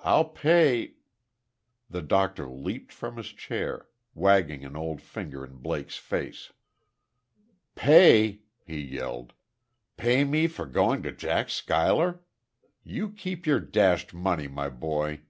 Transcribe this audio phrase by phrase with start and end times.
[0.00, 0.94] I'll pay"
[1.90, 3.86] The doctor leaped from his chair,
[4.16, 6.52] waggling an old finger in Blake's face.
[7.76, 9.32] "Pay!" he yelled.
[9.96, 12.18] "Pay me for going to Jack Schuyler!
[12.82, 15.20] You keep your dashed money, my boy.